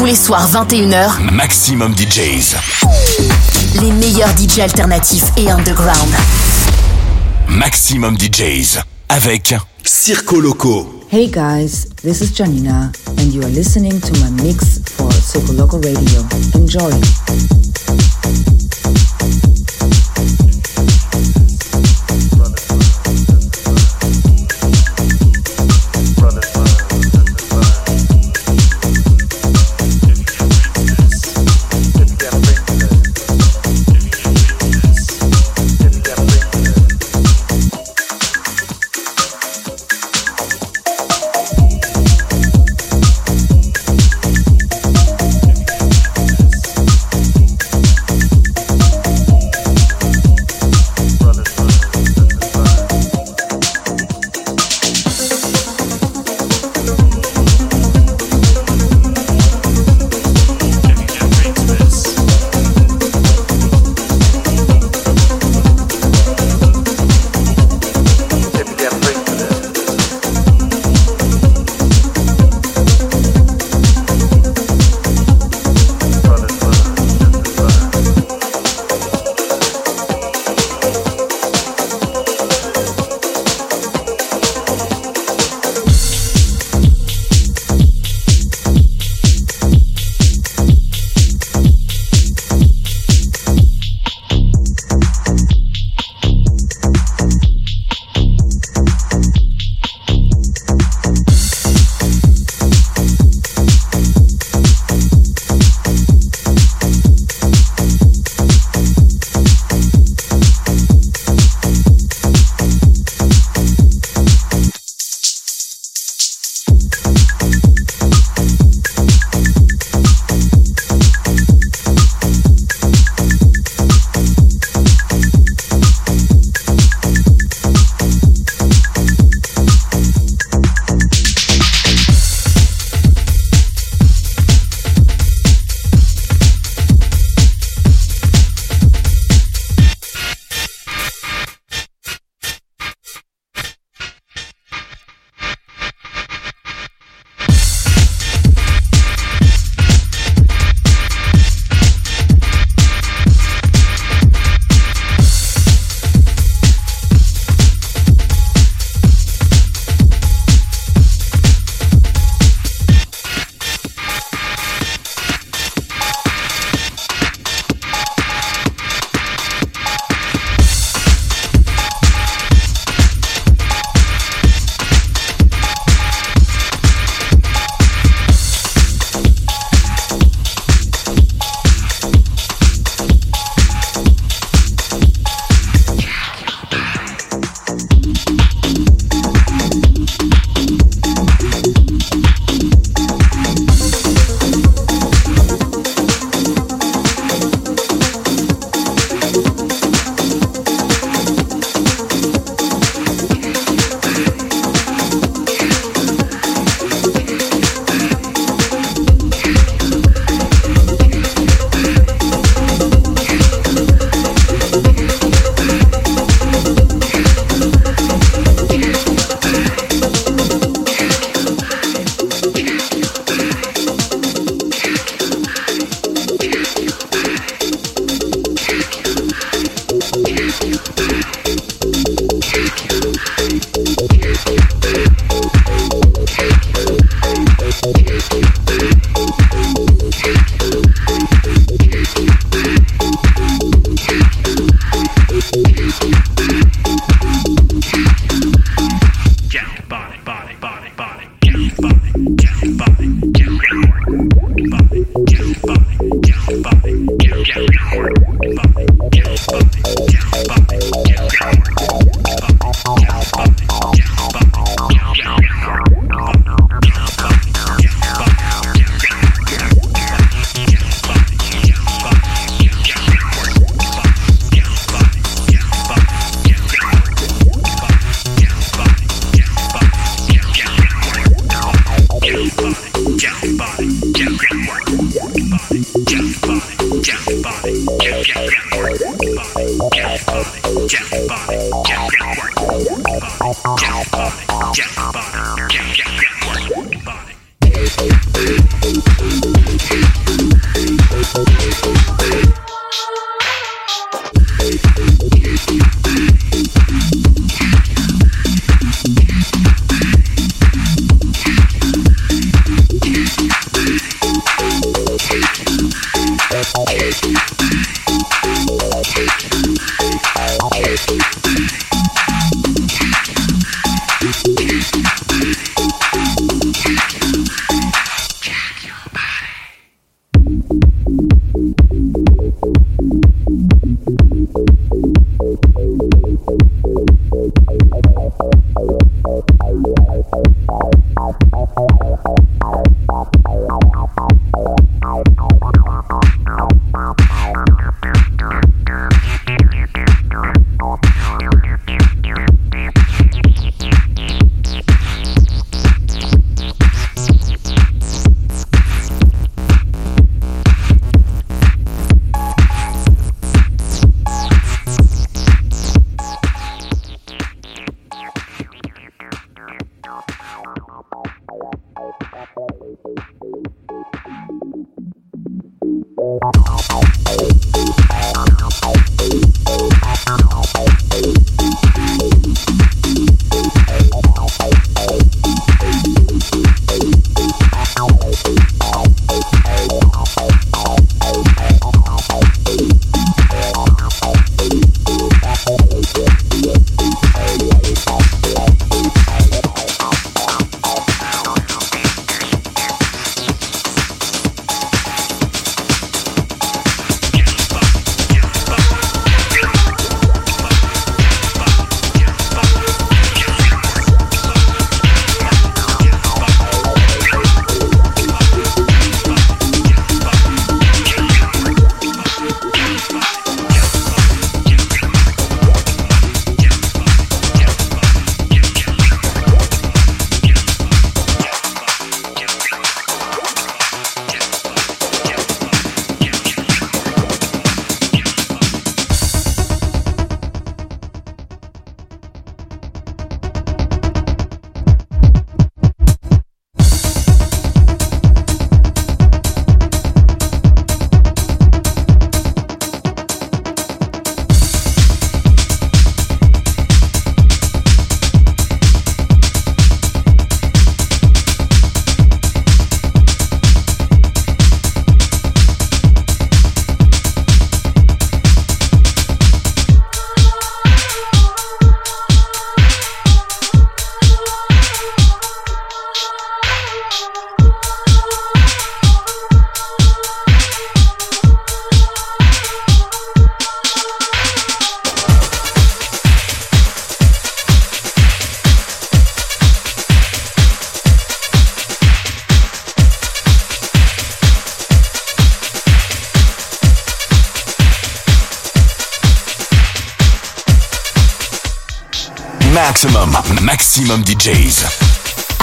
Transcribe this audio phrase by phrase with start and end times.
[0.00, 2.56] Tous les soirs 21h, Maximum DJs.
[3.82, 6.08] les meilleurs DJ alternatifs et underground.
[7.50, 8.78] Maximum DJs.
[9.10, 11.04] Avec Circo Loco.
[11.12, 15.78] Hey guys, this is Janina, and you are listening to my mix for Circo Loco
[15.78, 16.24] Radio.
[16.54, 17.69] Enjoy.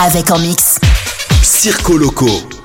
[0.07, 0.79] Avec en mix.
[1.43, 2.56] Circo Loco.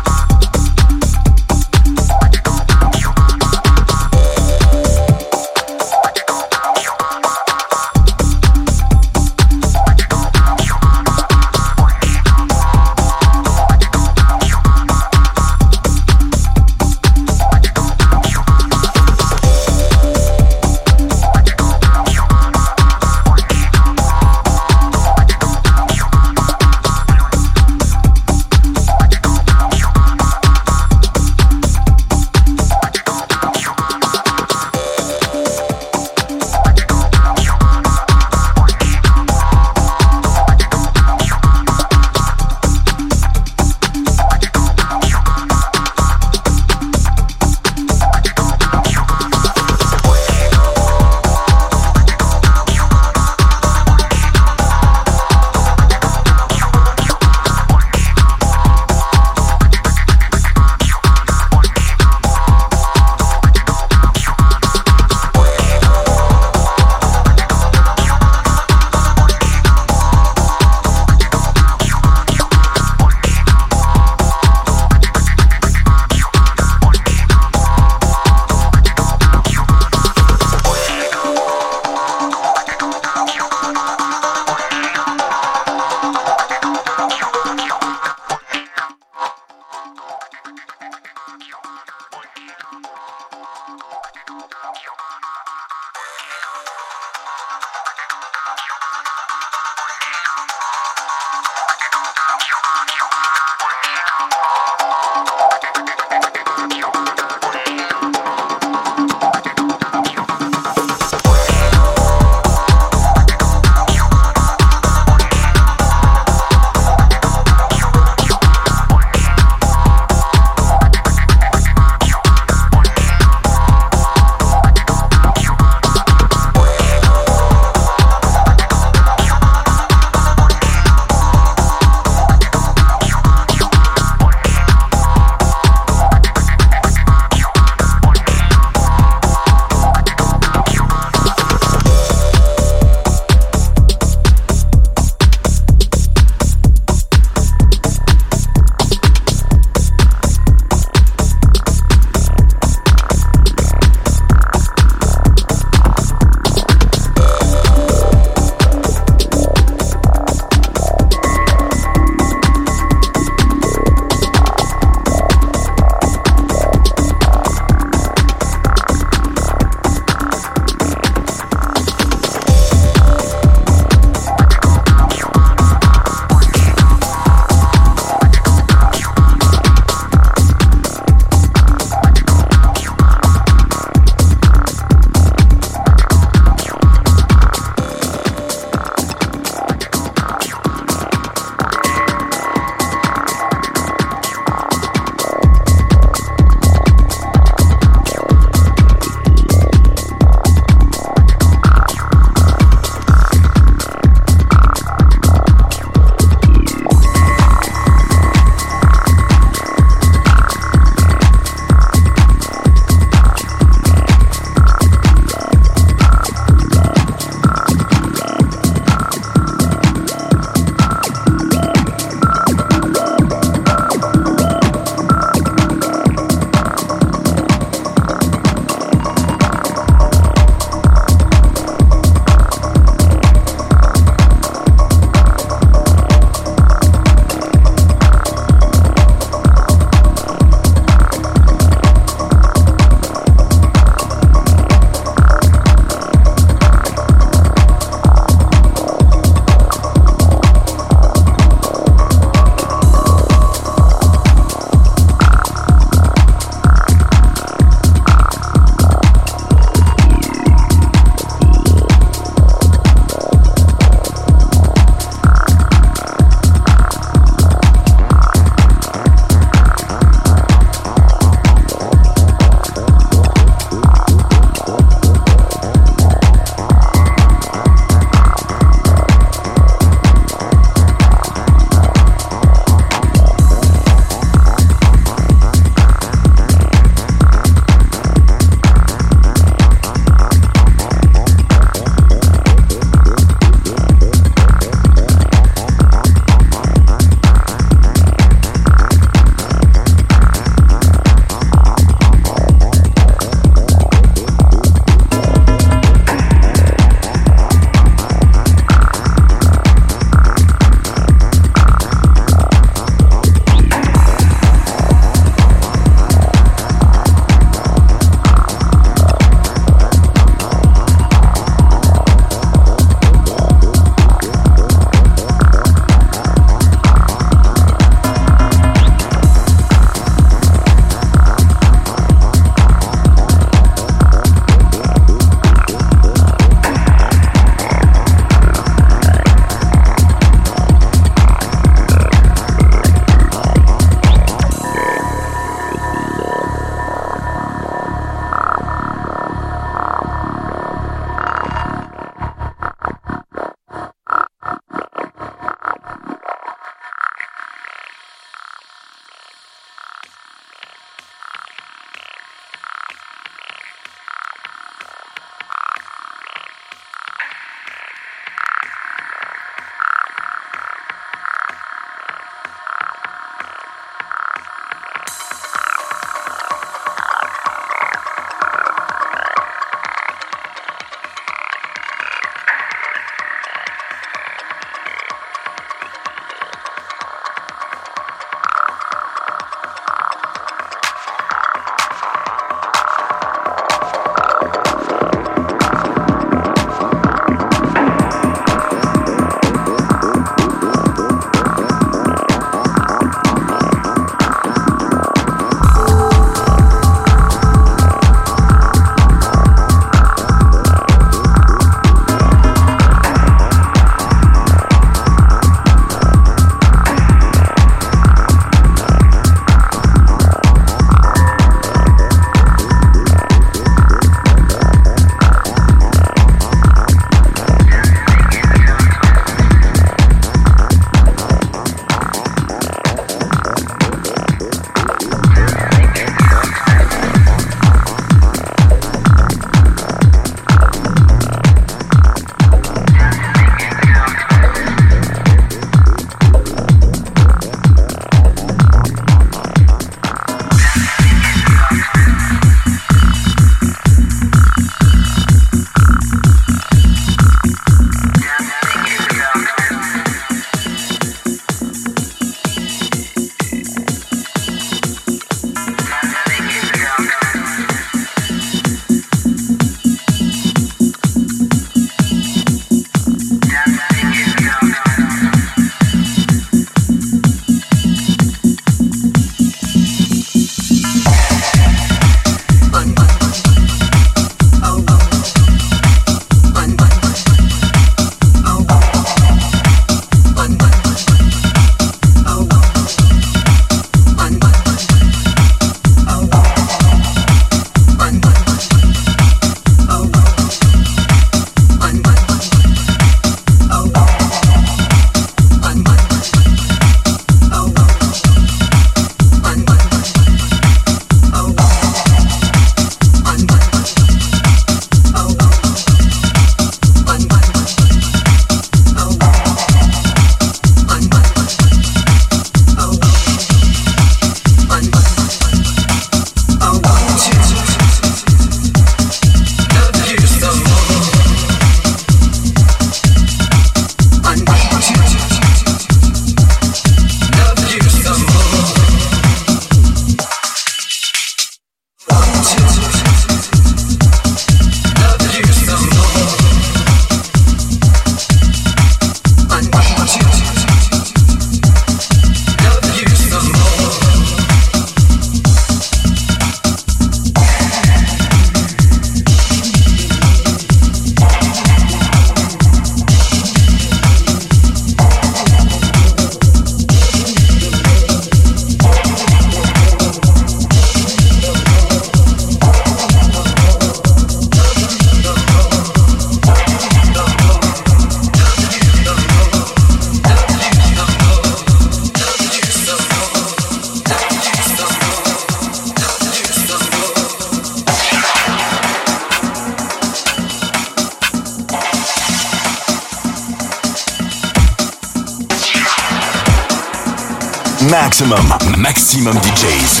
[598.42, 600.00] Maximum, maximum DJs.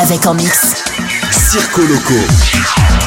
[0.00, 0.84] Avec en mix.
[1.32, 2.99] Circo Loco.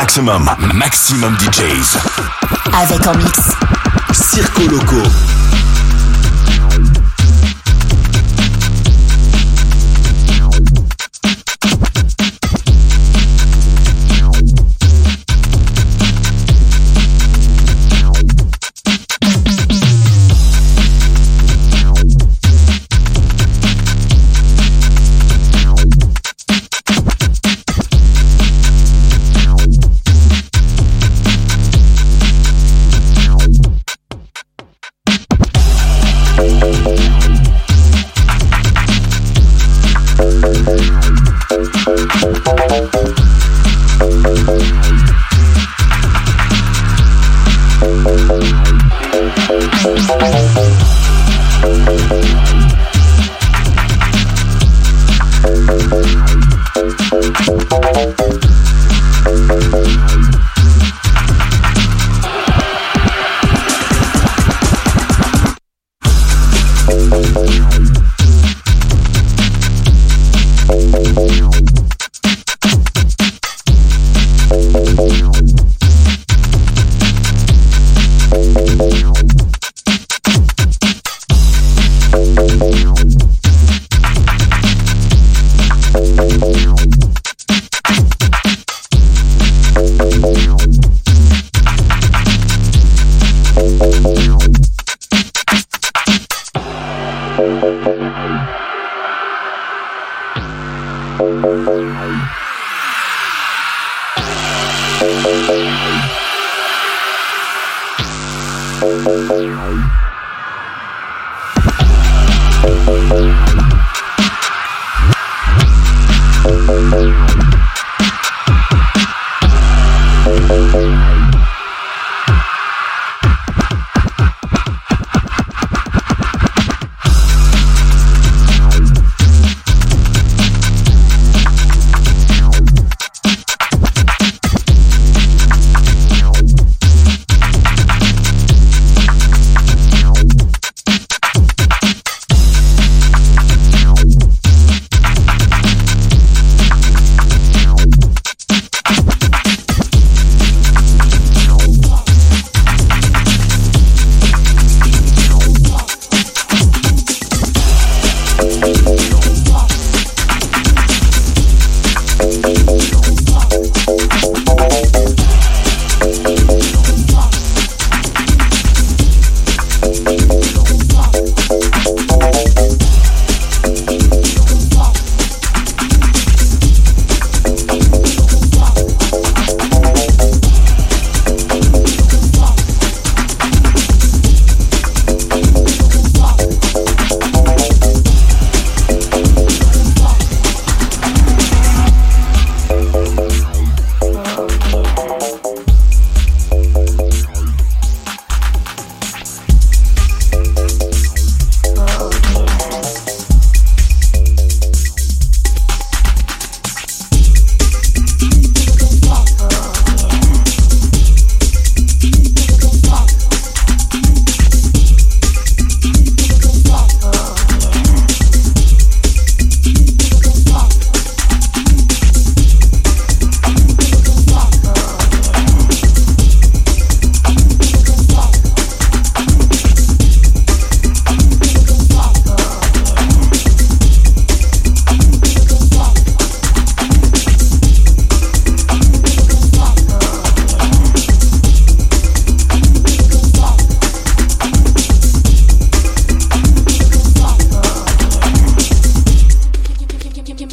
[0.00, 1.98] Maximum, maximum DJs.
[2.72, 3.50] Avec en mix.
[4.12, 5.02] Circo Loco.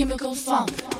[0.05, 0.94] chemical funk.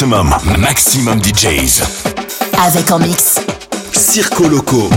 [0.00, 1.82] Maximum, maximum DJs.
[2.58, 3.34] Avec en mix.
[3.92, 4.88] Circo Loco.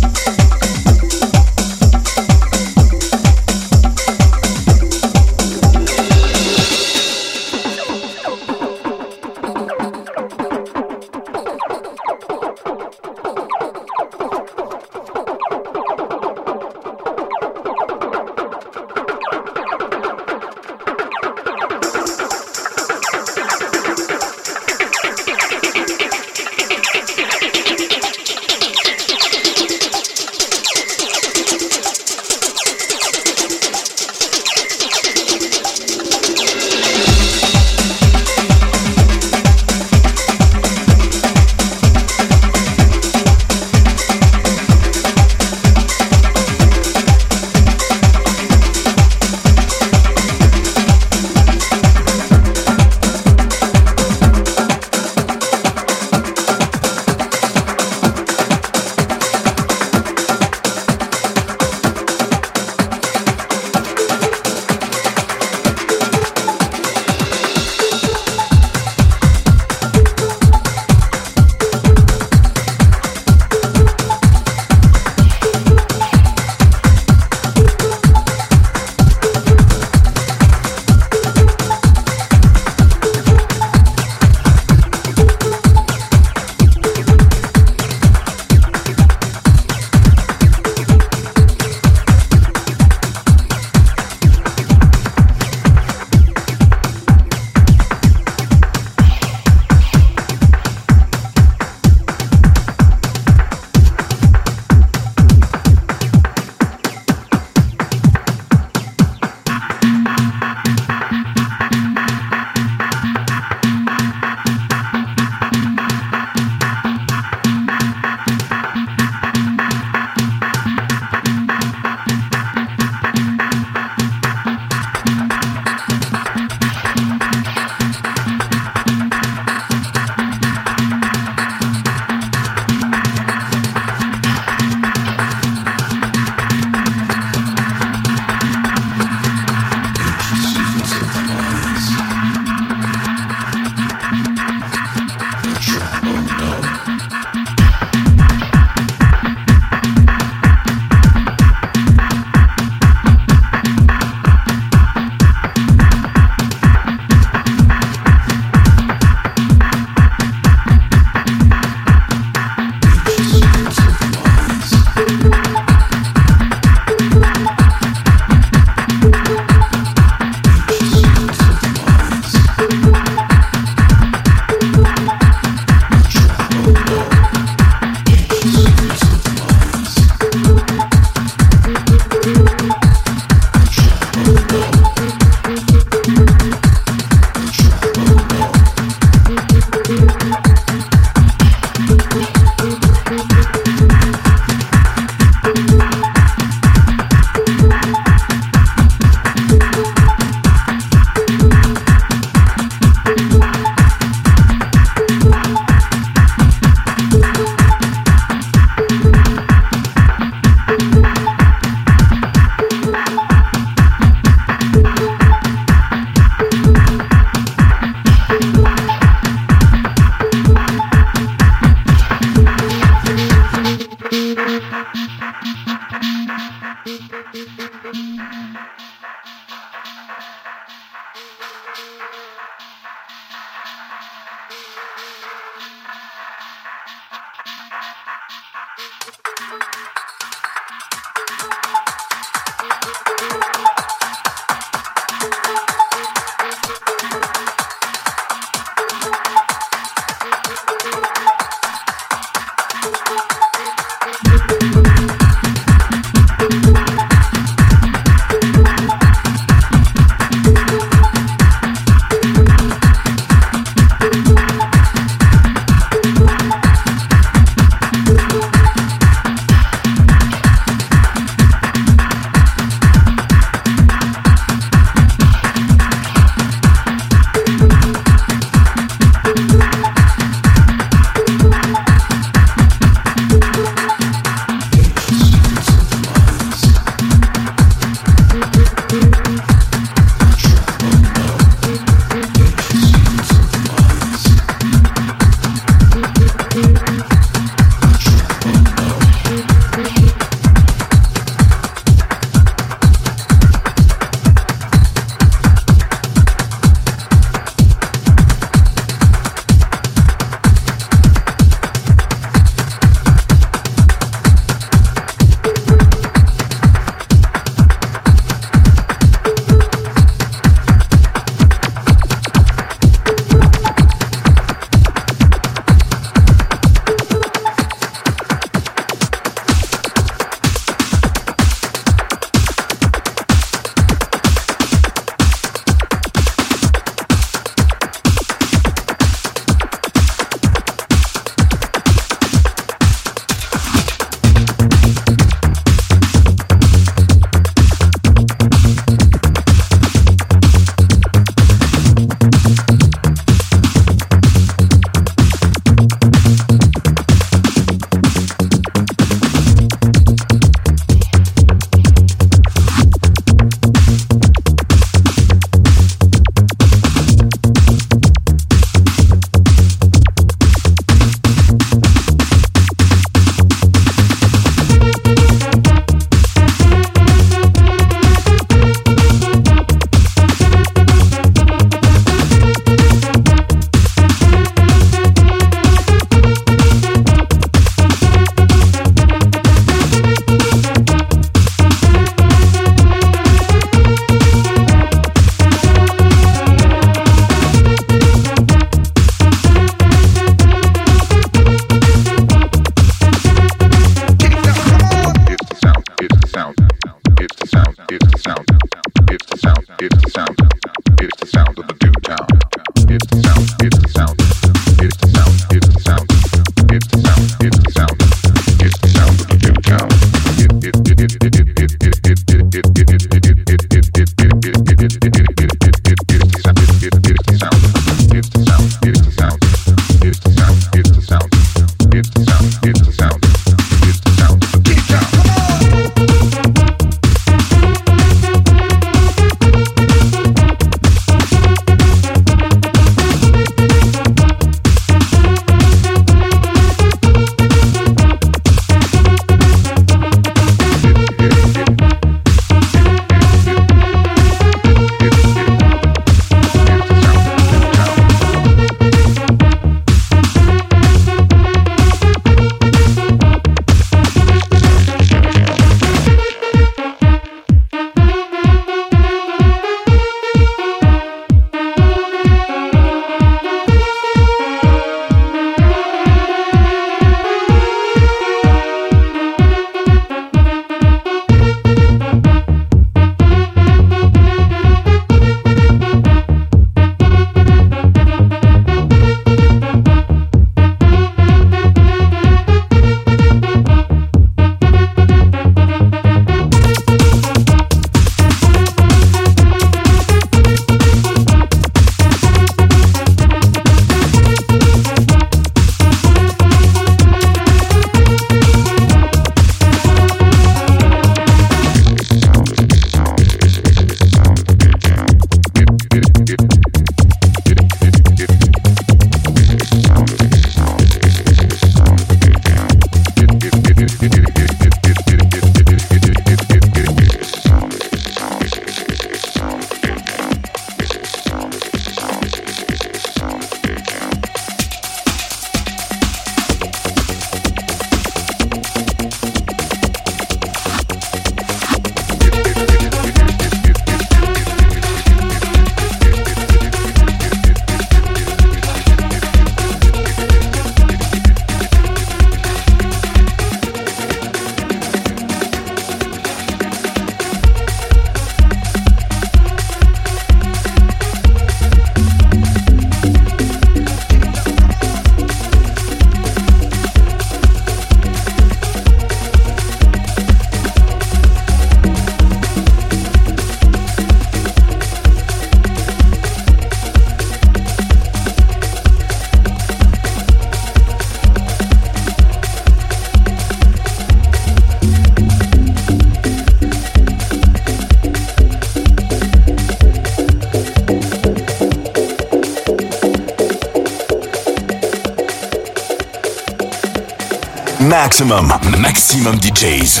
[598.22, 600.00] Maximum, maximum DJs.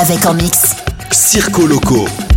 [0.00, 0.74] Avec en mix.
[1.12, 2.27] Circo Loco.